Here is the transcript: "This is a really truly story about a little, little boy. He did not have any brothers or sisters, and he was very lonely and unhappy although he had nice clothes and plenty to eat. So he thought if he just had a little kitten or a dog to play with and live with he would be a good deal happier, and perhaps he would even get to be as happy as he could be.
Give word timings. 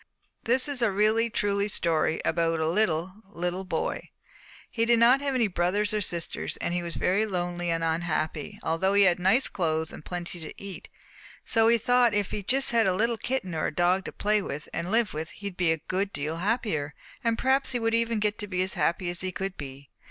"This 0.45 0.67
is 0.67 0.81
a 0.81 0.91
really 0.91 1.29
truly 1.29 1.67
story 1.67 2.19
about 2.25 2.59
a 2.59 2.67
little, 2.67 3.21
little 3.29 3.63
boy. 3.63 4.09
He 4.71 4.83
did 4.83 4.97
not 4.97 5.21
have 5.21 5.35
any 5.35 5.47
brothers 5.47 5.93
or 5.93 6.01
sisters, 6.01 6.57
and 6.57 6.73
he 6.73 6.81
was 6.81 6.95
very 6.95 7.27
lonely 7.27 7.69
and 7.69 7.83
unhappy 7.83 8.57
although 8.63 8.95
he 8.95 9.03
had 9.03 9.19
nice 9.19 9.47
clothes 9.47 9.93
and 9.93 10.03
plenty 10.03 10.39
to 10.39 10.59
eat. 10.59 10.89
So 11.45 11.67
he 11.67 11.77
thought 11.77 12.15
if 12.15 12.31
he 12.31 12.41
just 12.41 12.71
had 12.71 12.87
a 12.87 12.95
little 12.95 13.15
kitten 13.17 13.53
or 13.53 13.67
a 13.67 13.71
dog 13.75 14.05
to 14.05 14.11
play 14.11 14.41
with 14.41 14.67
and 14.73 14.89
live 14.89 15.13
with 15.13 15.29
he 15.33 15.45
would 15.49 15.57
be 15.57 15.71
a 15.71 15.77
good 15.87 16.11
deal 16.11 16.37
happier, 16.37 16.95
and 17.23 17.37
perhaps 17.37 17.73
he 17.73 17.79
would 17.79 17.93
even 17.93 18.17
get 18.17 18.39
to 18.39 18.47
be 18.47 18.63
as 18.63 18.73
happy 18.73 19.07
as 19.11 19.21
he 19.21 19.31
could 19.31 19.55
be. 19.55 19.91